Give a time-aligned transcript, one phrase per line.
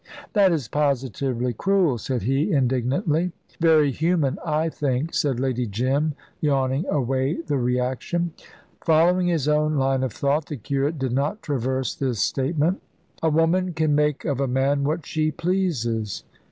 [0.33, 3.33] "That is positively cruel," said he, indignantly.
[3.59, 8.33] "Very human, I think," said Lady Jim, yawning away the reaction.
[8.83, 12.81] Following his own line of thought, the curate did not traverse this statement.
[13.21, 16.23] "A woman can make of a man what she pleases."